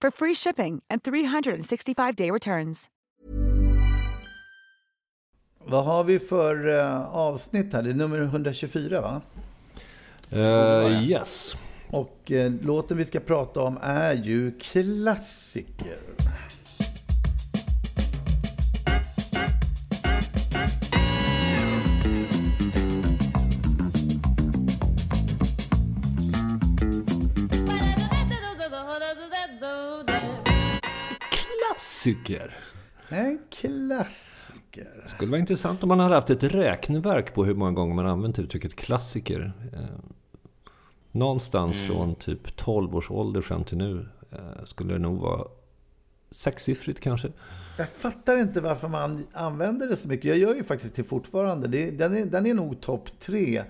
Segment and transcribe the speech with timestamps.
[0.00, 2.90] for free shipping and 365-day returns.
[5.70, 7.82] Vad har vi för uh, avsnitt här?
[7.82, 9.20] Det är nummer 124 va?
[10.32, 11.56] Uh, yes.
[11.90, 15.98] Och uh, låten vi ska prata om är ju klassiker.
[32.08, 32.58] Klassiker.
[33.08, 35.00] En klassiker.
[35.02, 38.06] Det skulle vara intressant om man hade haft ett räkneverk på hur många gånger man
[38.06, 39.52] använt uttrycket klassiker.
[39.72, 39.78] Eh,
[41.12, 41.88] någonstans mm.
[41.88, 45.48] från typ 12 års ålder fram till nu eh, skulle det nog vara
[46.30, 47.32] sexsiffrigt kanske.
[47.78, 50.24] Jag fattar inte varför man använder det så mycket.
[50.24, 51.68] Jag gör ju faktiskt det fortfarande.
[51.68, 53.62] Det, den, är, den är nog topp tre.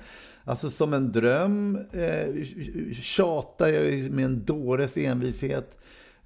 [0.44, 2.44] Alltså som en dröm eh,
[2.92, 5.78] tjatar jag med en dåres envishet.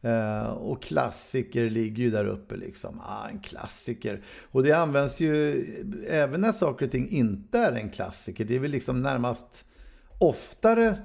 [0.02, 3.00] Eh, och klassiker ligger ju där uppe liksom.
[3.00, 4.22] Ah, en klassiker.
[4.40, 5.64] Och det används ju
[6.08, 8.44] även när saker och ting inte är en klassiker.
[8.44, 9.64] Det är väl liksom närmast
[10.18, 10.98] oftare,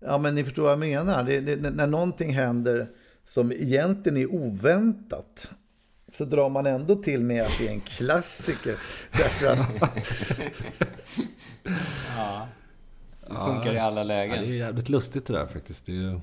[0.00, 1.24] ja men ni förstår vad jag menar.
[1.24, 2.90] Det, det, när någonting händer
[3.24, 5.50] som egentligen är oväntat
[6.12, 8.76] så drar man ändå till med att det är en klassiker.
[9.12, 9.58] Därför att...
[12.16, 12.48] ja.
[13.20, 13.72] Det funkar ja.
[13.72, 14.36] i alla lägen.
[14.36, 15.86] Ja, det är jävligt lustigt det där faktiskt.
[15.86, 16.20] Det är...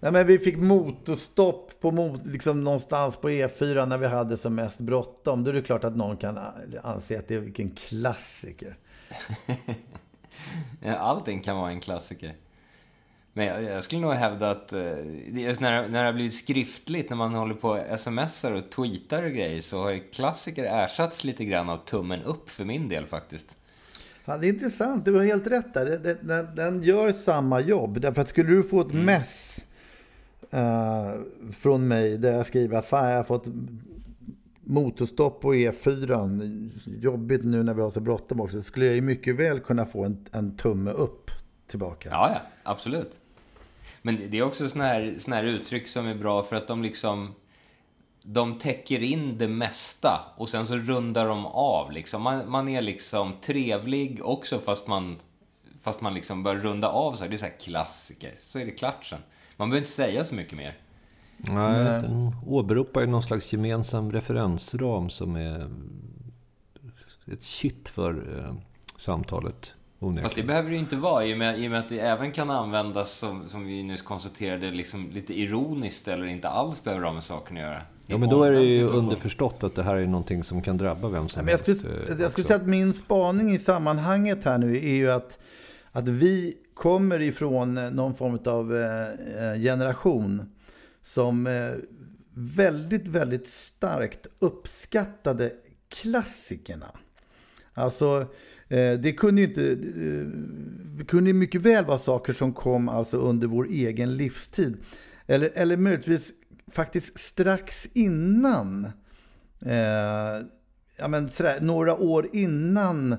[0.00, 4.54] Nej, men vi fick motorstopp på mot, liksom någonstans på E4 när vi hade som
[4.54, 5.44] mest bråttom.
[5.44, 6.38] Då är det klart att någon kan
[6.82, 8.76] anse att det är vilken klassiker.
[10.98, 12.34] allting kan vara en klassiker.
[13.32, 17.10] Men jag, jag skulle nog hävda att eh, just när, när det har blivit skriftligt,
[17.10, 21.24] när man håller på och smsar och tweetar och grejer, så har ju klassiker ersatts
[21.24, 23.56] lite grann av tummen upp för min del faktiskt.
[24.28, 25.86] Fan, det är intressant, du har helt rätt där.
[25.86, 28.00] Den, den, den gör samma jobb.
[28.00, 29.04] Därför att skulle du få ett mm.
[29.04, 29.64] mess
[30.54, 31.22] uh,
[31.52, 33.46] från mig där jag skriver att fan, jag har fått
[34.64, 39.00] motorstopp på E4, jobbigt nu när vi har så bråttom också, så skulle jag ju
[39.00, 41.30] mycket väl kunna få en, en tumme upp
[41.66, 42.08] tillbaka.
[42.12, 43.18] Ja, ja, absolut.
[44.02, 46.82] Men det är också sådana här, såna här uttryck som är bra för att de
[46.82, 47.34] liksom
[48.30, 52.22] de täcker in det mesta och sen så rundar de av liksom.
[52.22, 55.16] Man, man är liksom trevlig också fast man,
[55.82, 57.30] fast man liksom börjar runda av så här.
[57.30, 58.34] Det är så här klassiker.
[58.40, 59.18] Så är det klart sen.
[59.56, 60.76] Man behöver inte säga så mycket mer.
[61.36, 65.70] Nej, den åberopar ju någon slags gemensam referensram som är
[67.32, 68.54] ett shit för eh,
[68.96, 69.74] samtalet.
[69.98, 70.22] Onekligen.
[70.22, 72.00] Fast det behöver det ju inte vara i och, med, i och med att det
[72.00, 77.04] även kan användas som, som vi nyss konstaterade, liksom lite ironiskt eller inte alls behöver
[77.04, 77.82] ha med saken att göra.
[78.10, 81.08] Ja, men då är det ju underförstått att det här är någonting som kan drabba
[81.08, 81.80] vem som men jag helst.
[81.80, 85.38] Skulle, eh, jag skulle säga att min spaning i sammanhanget här nu är ju att,
[85.92, 90.42] att vi kommer ifrån någon form av eh, generation
[91.02, 91.70] som eh,
[92.34, 95.52] väldigt, väldigt starkt uppskattade
[95.88, 96.86] klassikerna.
[97.74, 98.26] Alltså,
[98.98, 99.74] det kunde ju inte...
[100.98, 104.76] Det kunde mycket väl vara saker som kom alltså under vår egen livstid.
[105.26, 106.32] Eller, eller möjligtvis
[106.70, 108.84] faktiskt strax innan,
[109.66, 110.46] eh,
[110.96, 113.12] ja men sådär, några år innan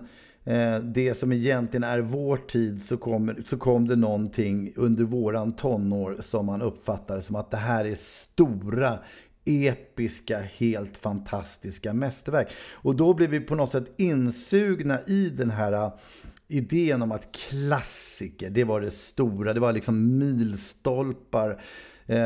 [0.43, 5.53] eh, det som egentligen är vår tid så kom, så kom det någonting under våran
[5.53, 8.99] tonår som man uppfattade som att det här är stora
[9.45, 12.51] episka, helt fantastiska mästerverk.
[12.71, 15.91] Och då blev vi på något sätt insugna i den här eh,
[16.47, 21.59] idén om att klassiker, det var det stora, det var liksom milstolpar Eh,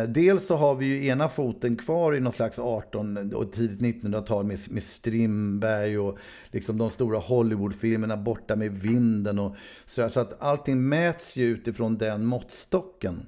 [0.08, 4.46] dels så har vi ju ena foten kvar i någon slags 18 och tidigt 1900-tal
[4.46, 6.18] med, med Strindberg och
[6.52, 11.98] liksom de stora Hollywoodfilmerna Borta med vinden och så, så att allting mäts ju utifrån
[11.98, 13.26] den måttstocken.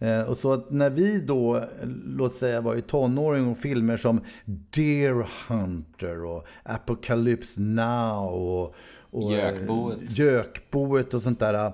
[0.00, 1.64] Eh, och så att när vi då,
[2.06, 8.74] låt säga var i tonåring och filmer som Deer Hunter och Apocalypse Now och,
[9.10, 10.18] och Gökboet.
[10.18, 11.72] Gökboet och sånt där eh,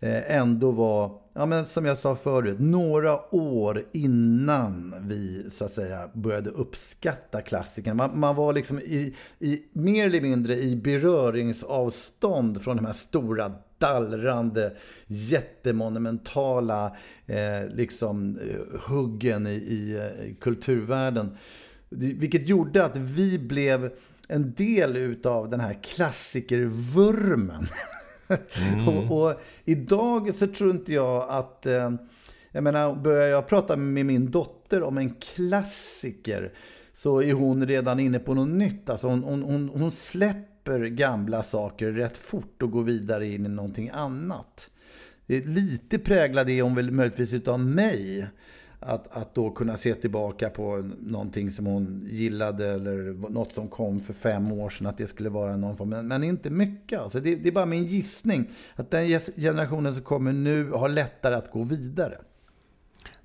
[0.00, 5.72] Eh, ändå var, ja men som jag sa förut, några år innan vi så att
[5.72, 7.96] säga började uppskatta klassikern.
[7.96, 13.52] Man, man var liksom i, i, mer eller mindre i beröringsavstånd från de här stora
[13.78, 14.72] dallrande,
[15.06, 16.96] jättemonumentala
[17.26, 19.98] eh, liksom, eh, huggen i, i,
[20.28, 21.36] i kulturvärlden.
[21.88, 23.90] Vilket gjorde att vi blev
[24.28, 27.66] en del utav den här klassikervurmen.
[28.72, 28.88] Mm.
[29.10, 31.66] och, och, idag så tror inte jag att...
[31.66, 31.90] Eh,
[32.52, 36.52] jag menar, börjar jag prata med min dotter om en klassiker
[36.92, 38.90] så är hon redan inne på något nytt.
[38.90, 43.48] Alltså hon, hon, hon, hon släpper gamla saker rätt fort och går vidare in i
[43.48, 44.70] någonting annat.
[45.26, 48.28] Lite präglad är hon väl möjligtvis utav mig.
[48.80, 54.00] Att, att då kunna se tillbaka på någonting som hon gillade eller något som kom
[54.00, 57.00] för fem år sedan, att det skulle vara någon form, men, men inte mycket.
[57.00, 61.34] Alltså det, det, är bara min gissning, att den generationen som kommer nu har lättare
[61.34, 62.18] att gå vidare.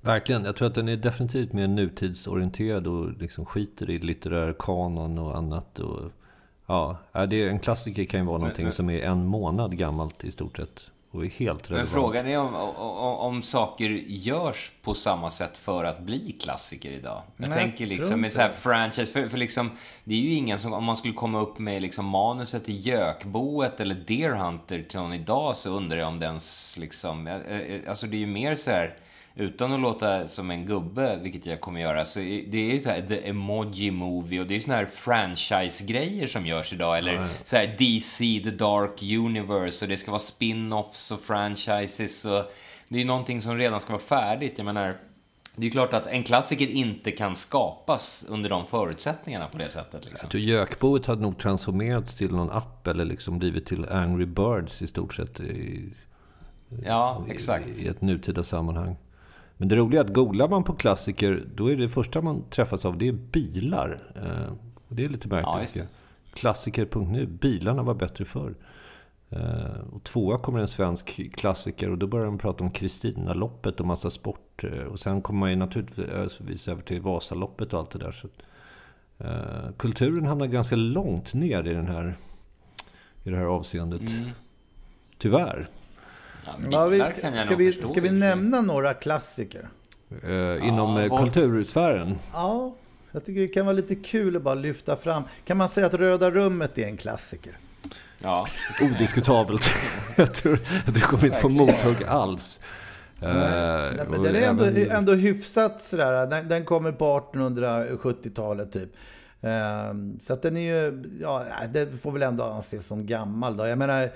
[0.00, 0.44] Verkligen.
[0.44, 5.36] Jag tror att den är definitivt mer nutidsorienterad och liksom skiter i litterär kanon och
[5.36, 5.78] annat.
[5.78, 6.10] Och,
[6.66, 10.30] ja, det är, en klassiker kan ju vara någonting som är en månad gammalt i
[10.30, 10.90] stort sett.
[11.14, 11.70] Och är helt relevant.
[11.70, 16.90] Men frågan är om, om, om, saker görs på samma sätt för att bli klassiker
[16.90, 17.22] idag.
[17.36, 19.70] Jag Nej, tänker liksom med så här franchise, för, för liksom,
[20.04, 23.80] det är ju ingen som, om man skulle komma upp med liksom manuset till Gökboet
[23.80, 26.40] eller Deer Hunter till någon idag så undrar jag om den
[26.76, 27.40] liksom,
[27.88, 28.96] alltså det är ju mer så här
[29.36, 32.90] utan att låta som en gubbe, vilket jag kommer göra, så det är ju så
[32.90, 36.98] här the emoji movie och det är ju såna här franchise-grejer som görs idag.
[36.98, 37.26] Eller ja.
[37.44, 42.44] så här DC, the dark universe och det ska vara spin-offs och franchises och
[42.88, 44.52] det är ju någonting som redan ska vara färdigt.
[44.56, 44.96] Jag menar,
[45.56, 49.68] det är ju klart att en klassiker inte kan skapas under de förutsättningarna på det
[49.68, 50.04] sättet.
[50.04, 50.18] Liksom.
[50.22, 54.82] Jag tror Gökboet hade nog transformerats till någon app eller liksom blivit till Angry Birds
[54.82, 55.40] i stort sett.
[55.40, 55.82] I,
[56.84, 57.66] ja, exakt.
[57.66, 58.96] I ett nutida sammanhang.
[59.56, 62.84] Men det roliga är att googlar man på klassiker, då är det första man träffas
[62.84, 64.02] av, det är bilar.
[64.16, 64.52] Eh,
[64.88, 65.76] och det är lite märkligt.
[65.76, 65.82] Ja,
[66.32, 68.54] Klassiker.nu, bilarna var bättre förr.
[69.30, 73.86] Eh, och tvåa kommer en svensk klassiker och då börjar de prata om Kristinaloppet och
[73.86, 74.64] massa sport.
[74.64, 78.12] Eh, och sen kommer man ju naturligtvis över till Vasaloppet och allt det där.
[78.12, 78.28] Så,
[79.76, 82.16] kulturen hamnar ganska långt ner i, den här,
[83.24, 84.00] i det här avseendet.
[84.00, 84.30] Mm.
[85.18, 85.68] Tyvärr.
[86.70, 89.68] Ja, vi, ska, vi, ska vi nämna några klassiker?
[90.22, 92.18] Eh, inom ja, eh, kultursfären?
[92.32, 92.74] Ja,
[93.12, 95.22] jag tycker det kan vara lite kul att bara lyfta fram.
[95.44, 97.58] Kan man säga att Röda rummet är en klassiker?
[98.18, 98.46] Ja.
[98.82, 99.70] Odiskutabelt.
[100.16, 102.60] jag tror att du kommer inte få mothugg alls.
[103.20, 104.90] Nej, uh, men den är ändå, även...
[104.90, 106.26] ändå hyfsat sådär.
[106.26, 108.96] Den, den kommer på 1870-talet typ.
[109.44, 113.66] Uh, så att den är ju, ja, det får väl ändå anses som gammal då.
[113.66, 114.10] Jag menar,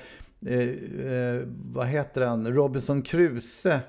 [0.47, 1.43] eh, eh,
[1.73, 2.53] vad heter han?
[2.53, 3.81] Robinson Crusoe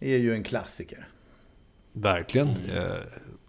[0.00, 1.08] är ju en klassiker.
[1.92, 2.48] Verkligen.
[2.48, 2.76] Mm.
[2.76, 2.92] Eh,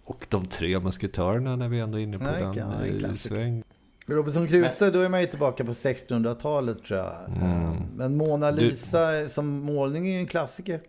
[0.03, 3.63] och de tre musketörerna när vi ändå är inne på Nej, den ja, sväng.
[4.05, 7.29] Robinson Crusoe, då är man ju tillbaka på 1600-talet tror jag.
[7.29, 7.51] Mm.
[7.51, 9.29] Eh, men Mona Lisa du...
[9.29, 10.81] som målning är ju en klassiker.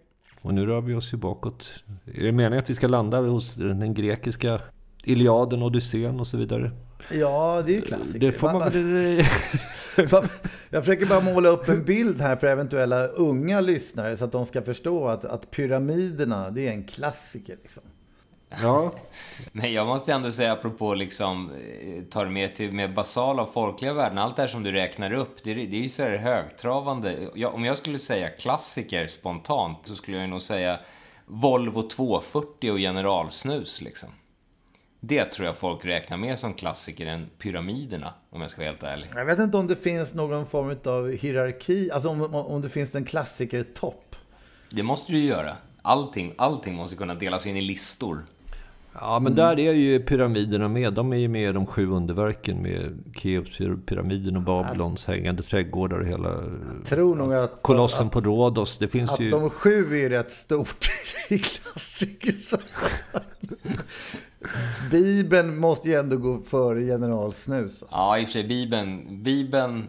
[0.43, 1.85] Och nu rör vi oss ju bakåt.
[2.07, 4.61] Är det meningen att vi ska landa hos den grekiska
[5.09, 6.71] Iliaden, Odysseen och så vidare?
[7.11, 8.27] Ja, det är ju klassiker.
[8.27, 8.53] Det får
[10.13, 10.29] man.
[10.71, 14.47] Jag försöker bara måla upp en bild här för eventuella unga lyssnare så att de
[14.47, 17.57] ska förstå att, att pyramiderna, det är en klassiker.
[17.63, 17.83] Liksom.
[18.63, 18.95] Ja.
[19.53, 23.93] Men jag måste ändå säga, apropå liksom, eh, tar med till med basala och folkliga
[23.93, 27.29] värden, allt det här som du räknar upp, det, det är ju så här högtravande.
[27.35, 30.81] Jag, om jag skulle säga klassiker spontant så skulle jag nog säga
[31.27, 34.09] Volvo 240 och Generalsnus liksom.
[35.01, 38.83] Det tror jag folk räknar mer som klassiker än Pyramiderna, om jag ska vara helt
[38.83, 39.09] ärlig.
[39.15, 42.95] Jag vet inte om det finns någon form av hierarki, alltså om, om det finns
[42.95, 44.17] en klassiker-topp.
[44.71, 45.57] Det måste du ju göra.
[45.83, 48.25] Allting, allting måste kunna delas in i listor.
[49.01, 50.93] Ja, men där är ju pyramiderna med.
[50.93, 56.07] De är ju med i de sju underverken med Keops-pyramiden och Babylons hängande trädgårdar och
[56.07, 56.29] hela...
[56.29, 57.63] Jag tror nog att...
[57.63, 58.79] Kolossen att, på Rhodos.
[58.79, 59.31] Det finns att ju...
[59.31, 60.91] de sju är rätt stort
[61.29, 62.35] i klassiker.
[64.91, 67.85] Bibeln måste ju ändå gå före generalsnus.
[67.91, 68.45] Ja, i och för sig.
[68.45, 69.89] Bibeln, Bibeln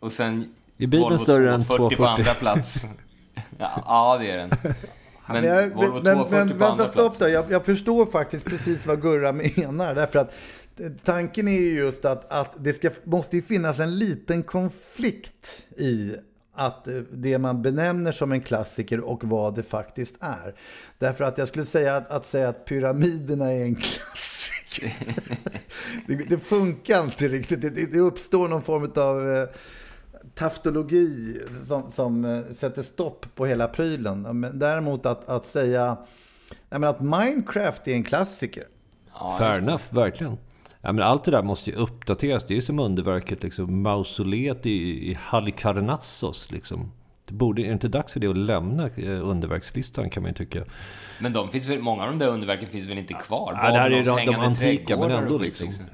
[0.00, 2.84] och sen är Bibeln större än 240 på andra plats.
[3.58, 4.50] Ja, ja, det är den.
[5.28, 7.28] Men, men, jag, Volvo men, men vänta, stopp då.
[7.28, 9.94] Jag, jag, förstår faktiskt precis vad Gurra menar.
[9.94, 10.34] Därför att
[11.04, 16.14] tanken är ju just att, att det ska, måste ju finnas en liten konflikt i
[16.56, 20.54] att eh, det man benämner som en klassiker och vad det faktiskt är.
[20.98, 24.94] Därför att jag skulle säga att, att säga att pyramiderna är en klassiker.
[26.06, 27.60] det, det, funkar inte riktigt.
[27.60, 29.48] Det, det, uppstår någon form av eh,
[30.34, 34.40] taftologi som, som eh, sätter stopp på hela prylen.
[34.40, 35.96] Men däremot att, att säga
[36.68, 38.64] att Minecraft är en klassiker.
[39.12, 40.36] Ja, Fair enough, verkligen.
[40.86, 42.44] Ja, men allt det där måste ju uppdateras.
[42.46, 46.50] Det är ju som underverket, liksom, mausoleet i, i Halikarnassos.
[46.50, 46.92] Liksom.
[47.24, 50.34] Det borde, är det inte dags för det att lämna eh, underverkslistan kan man ju
[50.34, 50.64] tycka.
[51.20, 53.60] Men de finns väl, många av de där underverken finns väl inte kvar?
[53.62, 55.68] Ja, det här är de, de antika, men ändå liksom.
[55.68, 55.84] liksom.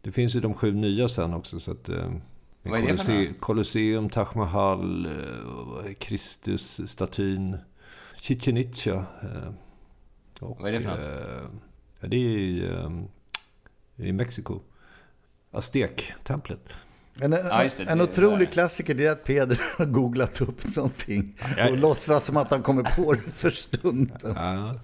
[0.00, 1.60] Det finns ju de sju nya sen också.
[1.60, 2.12] Så att, eh,
[2.62, 7.58] Vad är det för Colosseum, Taj Mahal, eh, Kristus-statyn,
[8.20, 8.94] Chichen Itza.
[8.94, 9.52] Eh,
[10.40, 10.98] och, Vad är det för något?
[10.98, 11.58] Eh,
[12.00, 12.90] ja, det är eh,
[13.96, 14.60] i Mexiko.
[15.50, 16.60] Aztek-templet.
[17.20, 21.70] En, ja, det, en otrolig klassiker det är att Peder har googlat upp någonting ja,
[21.70, 24.32] och låtsas som att han kommer på det för stunden.
[24.34, 24.74] Ja,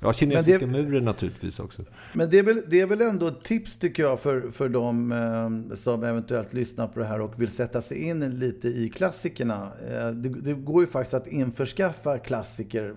[0.00, 1.82] ja kinesiska det, muren naturligtvis också.
[2.12, 5.12] Men det är, väl, det är väl ändå ett tips tycker jag för, för de
[5.12, 9.72] eh, som eventuellt lyssnar på det här och vill sätta sig in lite i klassikerna.
[9.90, 12.94] Eh, det, det, går ju faktiskt att införskaffa klassiker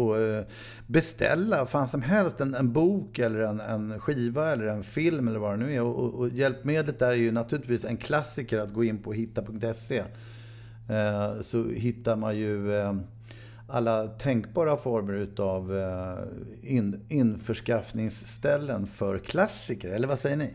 [0.00, 0.48] på att
[0.86, 5.38] beställa fan som helst, en, en bok eller en, en, skiva eller en film eller
[5.38, 5.82] vad det nu är.
[5.82, 9.98] Och, och hjälpmedlet där är ju naturligtvis en klassiker att gå in på hitta.se.
[10.88, 12.94] Eh, så hittar man ju eh,
[13.68, 15.72] alla tänkbara former utav
[16.62, 19.90] in, införskaffningsställen för klassiker.
[19.90, 20.54] Eller vad säger ni?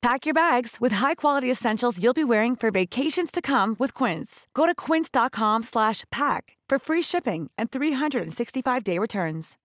[0.00, 4.46] Pack your bags with high-quality essentials you'll be wearing for vacations to come with Quince.
[4.54, 9.58] Go to quince.com slash pack for free shipping and 365-day returns.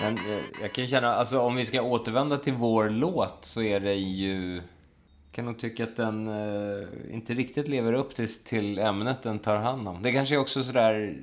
[0.00, 3.80] Men eh, jag kan känna, alltså om vi ska återvända till vår låt så är
[3.80, 4.62] det ju...
[5.32, 9.56] kan nog tycka att den eh, inte riktigt lever upp till, till ämnet den tar
[9.56, 10.02] hand om.
[10.02, 11.16] Det kanske är också sådär...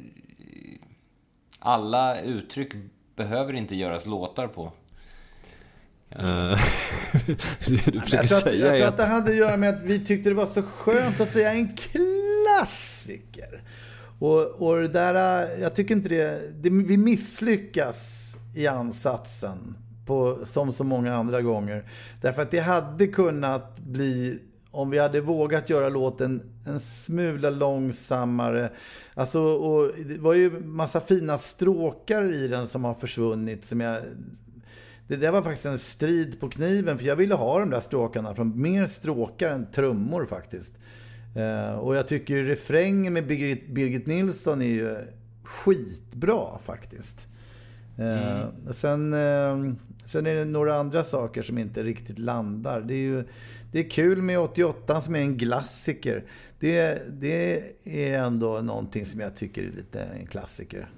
[1.60, 2.74] Alla uttryck
[3.15, 4.72] behöver inte göras låtar på.
[6.12, 6.22] Eh,
[7.68, 10.06] det du jag, tror att, jag tror att det hade att göra med att vi
[10.06, 13.63] tyckte det var så skönt att säga en klassiker.
[14.20, 19.75] Och, och det där, jag tycker inte det, det, vi misslyckas i ansatsen
[20.06, 21.89] på, som så många andra gånger.
[22.22, 24.39] Därför att det hade kunnat bli,
[24.72, 28.70] om vi hade vågat göra låten en smula långsammare.
[29.13, 34.00] Alltså, och det var ju massa fina stråkar i den som har försvunnit som jag
[35.10, 38.36] det där var faktiskt en strid på kniven för jag ville ha de där stråkarna
[38.36, 40.78] från mer stråkar än trummor faktiskt.
[41.36, 44.98] Eh, och jag tycker refrängen med Birgit, Birgit Nilsson är ju
[45.44, 47.28] skitbra faktiskt.
[47.98, 48.74] Eh, mm.
[48.74, 49.74] sen, eh,
[50.08, 52.82] sen är det några andra saker som inte riktigt landar.
[52.82, 53.24] Det är ju
[53.72, 56.24] det är kul med 88 som är en klassiker.
[56.60, 60.89] Det, det är ändå någonting som jag tycker är lite en klassiker.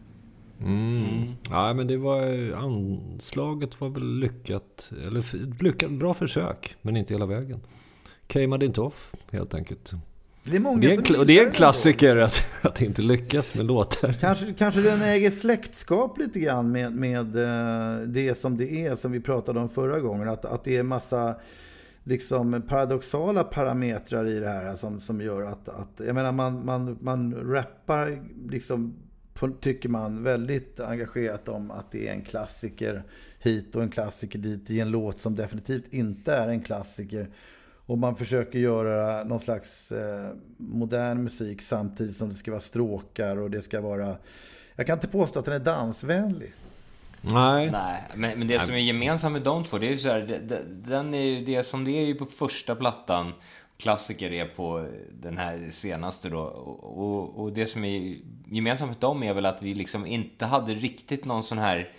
[0.62, 1.06] Mm.
[1.06, 1.36] Mm.
[1.50, 2.52] Ja, men det var...
[2.52, 4.92] Anslaget var väl lyckat.
[5.08, 7.60] Eller lyckat, bra försök, men inte hela vägen.
[8.28, 9.94] Came inte off, helt enkelt.
[10.44, 13.56] Det är, många det är, en, och det är en klassiker att, att inte lyckas
[13.56, 14.14] med låtar.
[14.20, 19.12] Kanske, kanske den äger släktskap lite grann med, med eh, det som det är, som
[19.12, 20.30] vi pratade om förra gången.
[20.30, 21.36] Att, att det är massa
[22.04, 26.98] liksom paradoxala parametrar i det här som, som gör att, att jag menar man, man,
[27.02, 28.96] man rappar liksom
[29.62, 33.04] tycker man väldigt engagerat om att det är en klassiker
[33.40, 37.28] hit och en klassiker dit i en låt som definitivt inte är en klassiker.
[37.86, 43.38] Och man försöker göra någon slags eh, modern musik samtidigt som det ska vara stråkar
[43.38, 44.16] och det ska vara...
[44.76, 46.54] Jag kan inte påstå att den är dansvänlig.
[47.22, 47.72] Nej.
[47.72, 50.20] Nej, men, men det som är gemensamt med Don't For, det är ju så här,
[50.20, 53.34] det, det, den är ju det som det är ju på första plattan
[53.82, 56.40] klassiker är på den här senaste då.
[56.40, 58.18] Och, och, det som är
[58.52, 61.92] gemensamt med dem är väl att vi liksom inte hade riktigt någon sån här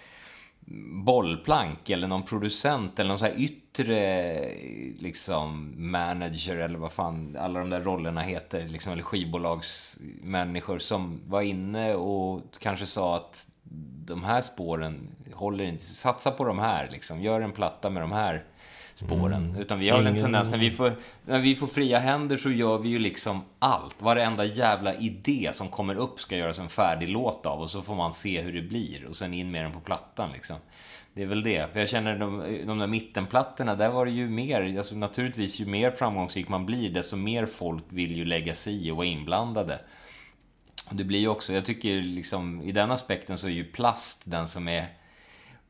[1.04, 4.54] bollplank eller någon producent eller någon sån här yttre
[4.98, 8.68] liksom manager eller vad fan alla de där rollerna heter.
[8.68, 13.46] Liksom, eller skivbolagsmänniskor som var inne och kanske sa att
[14.04, 15.84] de här spåren håller inte.
[15.84, 17.22] Satsa på de här liksom.
[17.22, 18.44] Gör en platta med de här
[19.06, 19.44] spåren.
[19.44, 19.60] Mm.
[19.60, 20.16] Utan vi har Ingen...
[20.16, 20.92] en tendens, när vi, får,
[21.26, 24.02] när vi får fria händer så gör vi ju liksom allt.
[24.02, 27.94] Varenda jävla idé som kommer upp ska göras en färdig låt av och så får
[27.94, 30.56] man se hur det blir och sen in med den på plattan liksom.
[31.14, 31.72] Det är väl det.
[31.72, 35.66] För jag känner de, de där mittenplattorna, där var det ju mer, alltså naturligtvis ju
[35.66, 39.78] mer framgångsrik man blir, desto mer folk vill ju lägga sig i och vara inblandade.
[40.90, 44.48] Det blir ju också, jag tycker liksom i den aspekten så är ju plast den
[44.48, 44.86] som är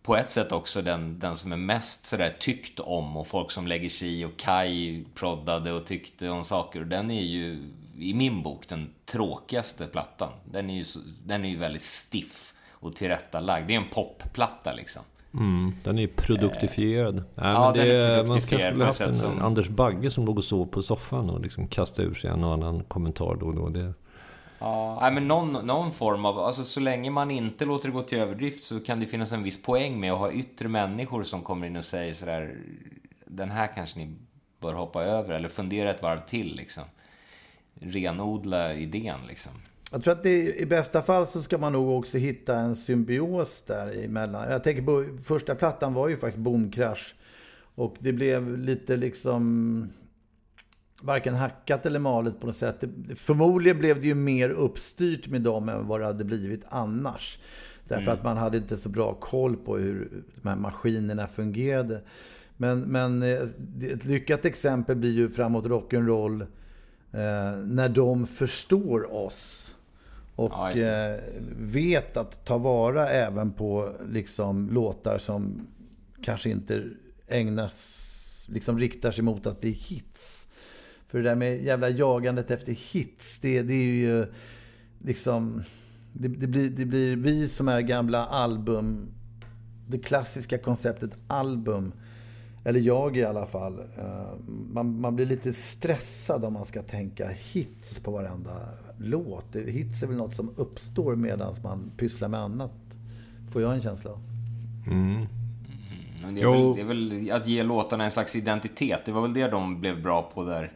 [0.03, 3.67] på ett sätt också den, den som är mest sådär tyckt om och folk som
[3.67, 6.81] lägger sig i och Kai proddade och tyckte om saker.
[6.81, 7.69] Och den är ju
[7.99, 10.33] i min bok den tråkigaste plattan.
[10.45, 10.85] Den är ju,
[11.27, 13.69] den är ju väldigt stiff och tillrättalagd.
[13.69, 15.03] Det är en popplatta liksom.
[15.35, 17.17] Mm, den är ju produktifierad.
[17.17, 19.43] Eh, Nej, ja, det, är man ska skulle haft en, som...
[19.43, 22.53] Anders Bagge som låg och sov på soffan och liksom kastade ur sig en och
[22.53, 23.69] annan kommentar då och då.
[23.69, 23.95] Det,
[24.63, 28.19] Ja, men någon, någon form av, alltså så länge man inte låter det gå till
[28.19, 31.67] överdrift så kan det finnas en viss poäng med att ha yttre människor som kommer
[31.67, 32.57] in och säger sådär,
[33.25, 34.17] den här kanske ni
[34.61, 36.85] bör hoppa över eller fundera ett varv till liksom.
[37.75, 39.53] Renodla idén liksom.
[39.91, 43.63] Jag tror att det, i bästa fall så ska man nog också hitta en symbios
[43.63, 44.51] där emellan.
[44.51, 47.15] Jag tänker på första plattan var ju faktiskt Boomkrasch.
[47.75, 49.89] Och det blev lite liksom
[51.03, 52.85] varken hackat eller malet på något sätt.
[53.17, 57.39] Förmodligen blev det ju mer uppstyrt med dem än vad det hade blivit annars.
[57.89, 58.15] Därför mm.
[58.15, 62.01] att man hade inte så bra koll på hur de här maskinerna fungerade.
[62.57, 63.43] Men, men eh,
[63.93, 66.43] ett lyckat exempel blir ju framåt rock'n'roll
[67.13, 69.75] eh, när de förstår oss.
[70.37, 71.21] Och ja, eh,
[71.59, 75.67] vet att ta vara även på liksom, låtar som
[76.23, 76.85] kanske inte
[77.29, 80.49] ägnas, liksom riktar sig mot att bli hits.
[81.13, 84.27] För det där med jävla jagandet efter hits, det, det är ju
[84.99, 85.63] liksom...
[86.13, 89.09] Det, det, blir, det blir vi som är gamla album...
[89.89, 91.93] Det klassiska konceptet album.
[92.65, 93.79] Eller jag i alla fall.
[93.79, 94.39] Eh,
[94.73, 99.57] man, man blir lite stressad om man ska tänka hits på varenda låt.
[99.57, 102.97] Hits är väl något som uppstår medan man pysslar med annat.
[103.51, 104.21] Får jag en känsla av.
[104.87, 105.27] Mm.
[106.23, 109.01] Mm, det, är väl, det är väl att ge låtarna en slags identitet.
[109.05, 110.73] Det var väl det de blev bra på där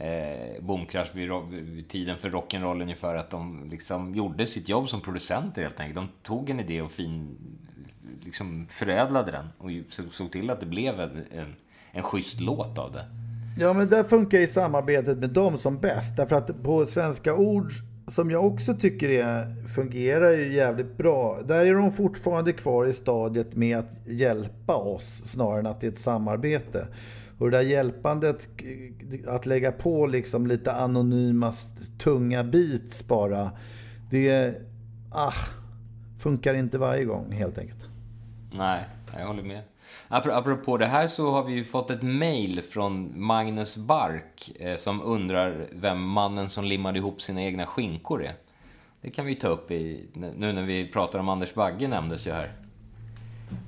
[0.00, 3.14] eh, Boomkrasch vid, vid, tiden för rock'n'roll ungefär.
[3.14, 5.96] Att de liksom gjorde sitt jobb som producenter helt enkelt.
[5.96, 7.36] De tog en idé och fin,
[8.24, 9.70] liksom förädlade den och
[10.10, 11.54] såg till att det blev en, en,
[11.92, 13.04] en schysst låt av det.
[13.58, 16.16] Ja, men där funkar ju samarbetet med dem som bäst.
[16.16, 17.72] Därför att på Svenska Ord,
[18.06, 21.38] som jag också tycker är, fungerar ju jävligt bra.
[21.42, 25.86] Där är de fortfarande kvar i stadiet med att hjälpa oss snarare än att det
[25.86, 26.86] är ett samarbete.
[27.40, 28.48] Och det där hjälpandet,
[29.26, 31.52] att lägga på liksom lite anonyma
[31.98, 33.50] tunga beats bara.
[34.10, 34.54] Det
[35.12, 35.32] ah,
[36.18, 37.84] funkar inte varje gång helt enkelt.
[38.52, 38.84] Nej,
[39.18, 39.62] jag håller med.
[40.08, 45.02] Apropå det här så har vi ju fått ett mail från Magnus Bark eh, som
[45.02, 48.34] undrar vem mannen som limmade ihop sina egna skinkor är.
[49.00, 52.32] Det kan vi ta upp i, nu när vi pratar om Anders Bagge nämndes ju
[52.32, 52.52] här.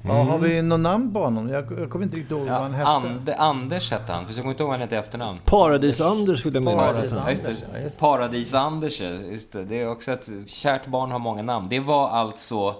[0.04, 0.16] Mm.
[0.16, 1.48] Ja, har vi något namn på honom?
[1.48, 2.88] Jag, jag kommer inte riktigt ihåg ja, vad han hette.
[2.88, 5.38] Ande, Anders hette han, för jag kommer inte ihåg vad han hette i efternamn.
[5.44, 6.96] Paradis-Anders vill jag minnas.
[6.96, 9.64] Paradis-Anders, Paradis-Anders, just det.
[9.64, 11.66] Det är också ett kärt barn har många namn.
[11.70, 12.74] Det var alltså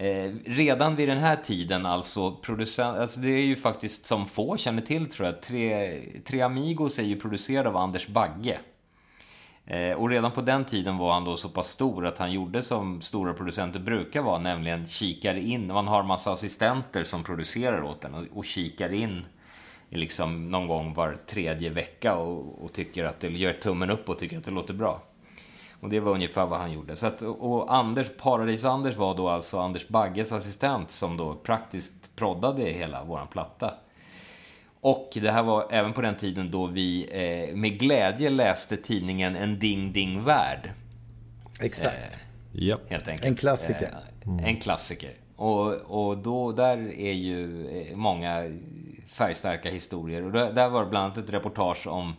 [0.00, 4.56] Eh, redan vid den här tiden alltså producent, alltså det är ju faktiskt som få
[4.56, 8.58] känner till tror jag, Tre, Tre Amigos är ju producerad av Anders Bagge.
[9.70, 12.62] Eh, och redan på den tiden var han då så pass stor att han gjorde
[12.62, 15.66] som stora producenter brukar vara, nämligen kikar in.
[15.66, 19.24] Man har massa assistenter som producerar åt en och, och kikar in
[19.88, 24.18] liksom någon gång var tredje vecka och, och, tycker att det gör tummen upp och
[24.18, 25.02] tycker att det låter bra.
[25.80, 26.96] Och det var ungefär vad han gjorde.
[26.96, 32.62] Så att, och Anders, Paradis-Anders var då alltså Anders Bagges assistent som då praktiskt proddade
[32.62, 33.74] hela våran platta.
[34.80, 37.08] Och det här var även på den tiden då vi
[37.50, 40.70] eh, med glädje läste tidningen En Ding Ding Värld.
[41.60, 41.96] Exakt.
[42.14, 42.18] Eh,
[42.52, 42.78] Ja.
[42.88, 43.26] helt enkelt.
[43.26, 43.94] En klassiker.
[44.40, 45.10] Eh, En klassiker.
[45.36, 48.58] Och, och då, där är ju eh, många
[49.12, 50.22] färgstarka historier.
[50.24, 52.14] Och där, där var det bland annat ett reportage om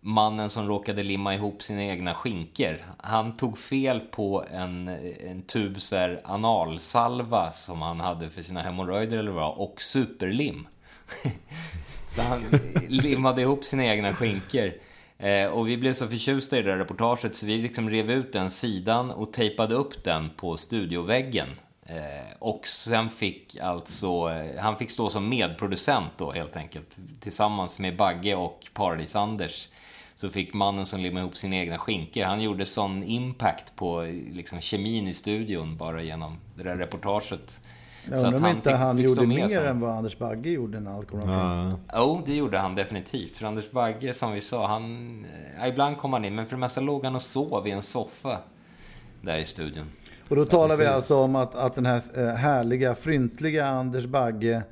[0.00, 2.86] mannen som råkade limma ihop sina egna skinker.
[2.98, 4.88] Han tog fel på en,
[5.28, 10.68] en tub så analsalva som han hade för sina hemorrojder eller vad och superlim.
[12.08, 12.40] så han
[12.88, 14.72] limmade ihop sina egna skinkor.
[15.18, 18.32] Eh, och vi blev så förtjusta i det där reportaget så vi liksom rev ut
[18.32, 21.48] den sidan och tejpade upp den på studioväggen.
[21.86, 26.98] Eh, och sen fick alltså, eh, han fick stå som medproducent då helt enkelt.
[27.20, 29.68] Tillsammans med Bagge och Paradis-Anders.
[30.16, 34.60] Så fick mannen som limmade ihop sina egna skinkor, han gjorde sån impact på liksom,
[34.60, 37.60] kemin i studion bara genom det där reportaget.
[38.10, 39.66] Jag Så undrar om inte fick- han fick gjorde mer sen.
[39.66, 41.34] än vad Anders Bagge gjorde när allt kom omkring.
[41.34, 41.78] Ja.
[41.96, 43.36] Jo, det gjorde han definitivt.
[43.36, 45.24] För Anders Bagge, som vi sa, han...
[45.58, 47.82] Ja, ibland kom han in, men för det mesta låg han och sov i en
[47.82, 48.38] soffa
[49.22, 49.84] där i studion.
[50.28, 50.94] Och då talar vi precis.
[50.94, 54.62] alltså om att, att den här eh, härliga, fryntliga Anders Bagge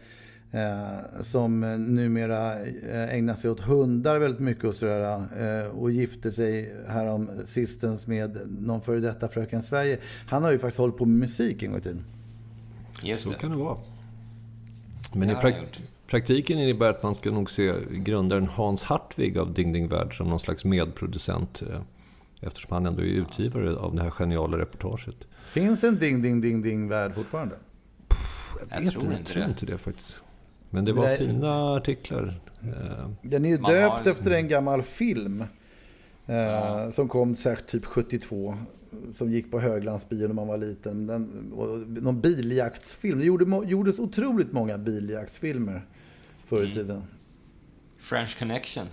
[0.53, 2.53] eh, som eh, numera
[2.93, 5.25] eh, ägnar sig åt hundar väldigt mycket och sådär
[5.65, 9.99] eh, och gifte sig härom sistens med någon före detta Fröken Sverige.
[10.29, 12.05] Han har ju faktiskt hållit på med musik en gång i tiden.
[13.03, 13.35] Just Så det.
[13.37, 13.79] kan det vara.
[15.13, 19.53] Men Det i prak- praktiken innebär att man ska nog se grundaren Hans Hartvig av
[19.55, 21.63] Ding Ding Värld som någon slags medproducent.
[21.63, 21.81] eh,
[22.41, 25.15] Eftersom han ändå är utgivare av det här geniala reportaget.
[25.47, 27.55] Finns en ding, ding, ding, ding värld fortfarande?
[28.71, 29.49] Jag vet tror inte, inte tror det.
[29.49, 30.21] inte det faktiskt.
[30.71, 31.17] Men det var Nej.
[31.19, 32.41] fina artiklar.
[32.63, 35.45] Eh, Den är ju Man döpt har- efter en gammal film.
[36.27, 38.57] Eh, Som kom säkert typ 72.
[39.17, 41.07] Som gick på Höglandsbio när man var liten.
[41.07, 43.19] Den, och, någon biljaktsfilm.
[43.19, 45.87] Det gjorde, gjordes otroligt många biljaktsfilmer
[46.45, 46.71] förr Mm.
[46.71, 47.03] i tiden.
[47.99, 48.87] French Connection.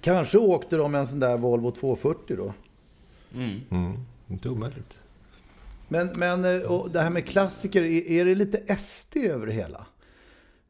[0.00, 2.54] Kanske åkte de en sån där Volvo 240 då.
[3.34, 3.60] Mm.
[3.70, 3.96] Mm,
[4.28, 4.98] inte omöjligt.
[5.88, 9.52] Men, men eh, och det här med klassiker, är, är det lite SD över det
[9.52, 9.86] hela?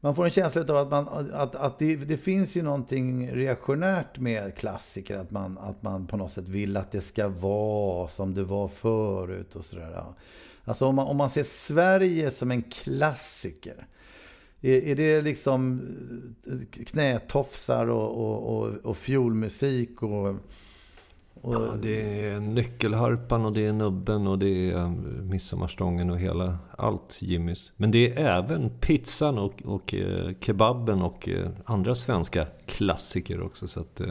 [0.05, 4.19] Man får en känsla av att, man, att, att det, det finns ju någonting reaktionärt
[4.19, 5.15] med klassiker.
[5.15, 8.67] Att man, att man på något sätt vill att det ska vara som det var
[8.67, 10.03] förut och sådär.
[10.65, 13.87] Alltså om man, om man ser Sverige som en klassiker.
[14.61, 15.81] Är, är det liksom
[16.47, 20.35] eh, knätofsar och, och, och, och fiolmusik och
[21.41, 24.89] och Ja, det är nyckelharpan och det är nubben och det är eh,
[25.21, 27.73] midsommarstången och hela allt Jimmys.
[27.77, 33.67] Men det är även pizzan och, och eh, kebaben och eh, andra svenska klassiker också.
[33.67, 34.01] Så att,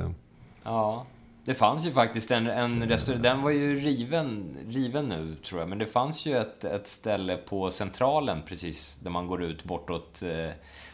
[0.65, 1.07] Ja.
[1.45, 5.69] Det fanns ju faktiskt en, en restaurang, den var ju riven, riven nu tror jag,
[5.69, 10.23] men det fanns ju ett, ett ställe på Centralen precis där man går ut bortåt
[10.23, 10.51] eh,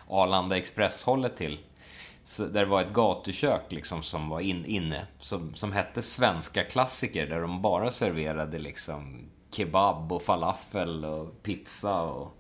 [0.09, 1.59] Arlanda Express-hållet till.
[2.25, 6.65] Så där det var ett gatukök liksom som var in, inne, som, som hette Svenska
[6.65, 12.37] klassiker, där de bara serverade liksom kebab och falafel och pizza och...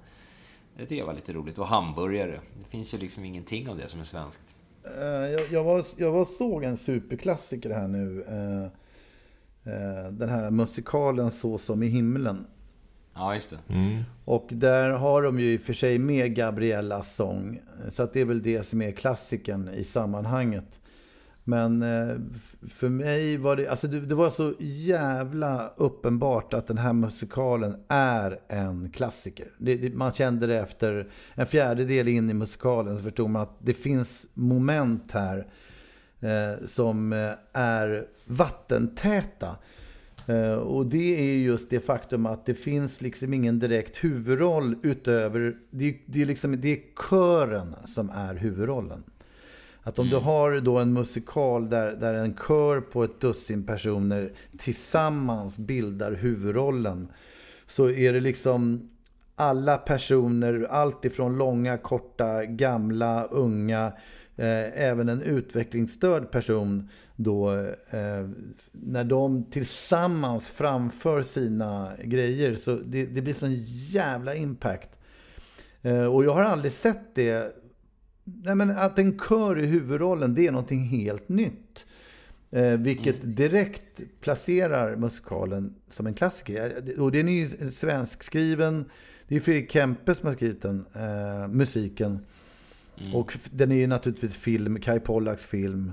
[0.88, 1.58] Det var lite roligt.
[1.58, 2.40] Och hamburgare.
[2.58, 4.56] Det finns ju liksom ingenting av det som är svenskt.
[4.84, 8.24] Eh, jag, jag, var, jag var och såg en superklassiker här nu.
[8.28, 8.64] Eh,
[9.72, 12.46] eh, den här musikalen Så som i himlen.
[13.14, 13.58] Ja, just det.
[14.24, 17.60] Och där har de ju i och för sig med Gabriellas sång.
[17.92, 20.80] Så att det är väl det som är klassiken i sammanhanget.
[21.44, 22.16] Men eh,
[22.68, 27.76] för mig var det, alltså det, det var så jävla uppenbart att den här musikalen
[27.88, 29.48] är en klassiker.
[29.58, 33.56] Det, det, man kände det efter en fjärdedel in i musikalen så förstod man att
[33.58, 35.46] det finns moment här
[36.20, 39.56] eh, som eh, är vattentäta.
[40.26, 45.56] Eh, och det är just det faktum att det finns liksom ingen direkt huvudroll utöver,
[45.70, 46.80] det, det, är liksom, det är
[47.10, 49.02] kören som är huvudrollen.
[49.82, 54.32] Att om du har då en musikal där, där en kör på ett dussin personer
[54.58, 57.08] tillsammans bildar huvudrollen
[57.66, 58.90] så är det liksom
[59.36, 63.92] alla personer, allt ifrån långa, korta, gamla, unga,
[64.40, 67.50] eh, även en utvecklingsstörd person då,
[67.90, 68.28] eh,
[68.72, 74.98] när de tillsammans framför sina grejer så det, det blir sån jävla impact.
[75.82, 77.56] Eh, och jag har aldrig sett det
[78.24, 81.86] Nej, men att en kör i huvudrollen, det är någonting helt nytt.
[82.50, 86.82] Eh, vilket direkt placerar musikalen som en klassiker.
[87.00, 88.84] Och den är ju svenskskriven.
[89.28, 92.18] Det är Fredrik Kempe som har skrivit den, eh, musiken.
[93.14, 95.92] Och f- den är ju naturligtvis film, Kai Pollaks film.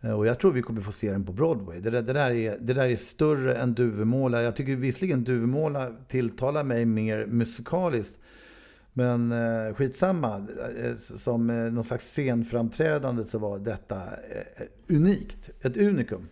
[0.00, 1.80] Eh, Och jag tror vi kommer få se den på Broadway.
[1.80, 4.42] Det där, det där, är, det där är större än Duvemåla.
[4.42, 8.18] Jag tycker visserligen Duvemåla tilltalar mig mer musikaliskt.
[8.92, 10.36] Men eh, skitsamma,
[10.84, 15.50] eh, som eh, någon slags scenframträdande så var detta eh, unikt.
[15.62, 16.28] Ett unikum.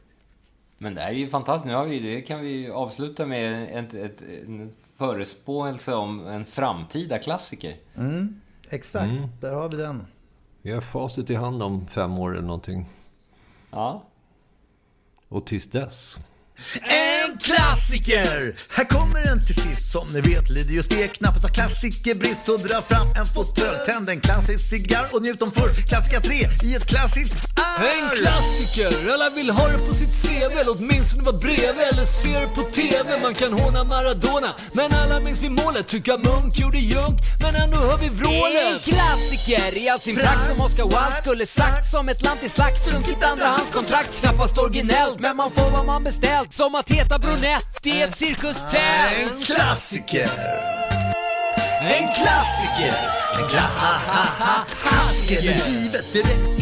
[0.79, 1.67] Men det här är ju fantastiskt.
[1.67, 7.19] Nu har vi, det kan vi avsluta med ett, ett, en förespåelse om en framtida
[7.19, 7.77] klassiker.
[7.95, 9.29] Mm, exakt, Mm.
[9.41, 10.07] där har vi den.
[10.63, 12.87] Vi har facit i hand om fem år eller någonting.
[13.71, 14.05] Ja.
[15.29, 16.19] Och tills dess.
[16.83, 18.55] En klassiker!
[18.77, 22.57] Här kommer den till sist Som ni vet lider just det knappast av klassikerbrist Så
[22.57, 26.75] dra fram en fåtölj, tänd en klassisk cigarr och njut om för klassiska tre i
[26.75, 27.35] ett klassiskt!
[27.79, 32.41] En klassiker, alla vill ha det på sitt CV eller åtminstone vara bredvid eller se
[32.41, 33.21] det på TV.
[33.23, 35.87] Man kan håna Maradona, men alla minns vi målet.
[35.89, 38.85] Tycka Munk gjorde junk, men ändå hör vi En vrålet.
[38.85, 44.21] klassiker i all sin prakt som Oscar Wilde skulle sagt Som ett lantislax, sunkigt andrahandskontrakt
[44.21, 49.21] Knappast originellt, men man får vad man beställt Som att heta brunett i ett cirkustält
[49.23, 50.31] En klassiker!
[51.81, 52.97] En klassiker!
[53.39, 54.97] En klassiker!
[55.29, 56.56] Men givet, direkt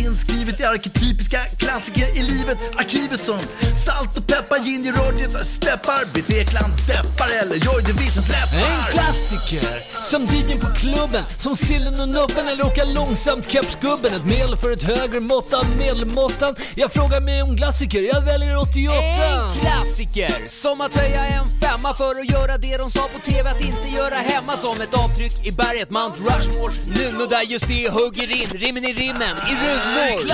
[0.45, 2.59] inskrivet i arketypiska klassiker i livet.
[2.77, 3.39] Arkivet som
[3.85, 6.13] Salt och peppar, Ginger Rogers steppar.
[6.13, 9.81] Britt Ekland deppar eller Joy Division En släppar klassiker,
[10.11, 14.15] som DJn på klubben, som sillen och nubben eller åka långsamt kepsgubben.
[14.15, 16.55] Ett medel för ett högre mått av medelmåttan.
[16.75, 18.95] Jag frågar mig om klassiker, jag väljer 88.
[18.95, 23.51] En klassiker, som att höja en femma för att göra det de sa på TV
[23.51, 24.57] att inte göra hemma.
[24.57, 28.93] Som ett avtryck i berget Mount Rushmore Nuno där just det hugger in, rimmen i
[28.93, 30.34] rimmen, i runor En